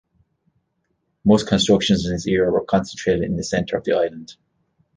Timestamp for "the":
3.37-3.43, 3.83-3.93